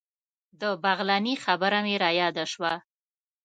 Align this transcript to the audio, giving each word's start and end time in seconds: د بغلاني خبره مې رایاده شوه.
د 0.61 0.61
بغلاني 0.83 1.35
خبره 1.43 1.79
مې 1.85 1.95
رایاده 2.03 2.45
شوه. 2.53 2.73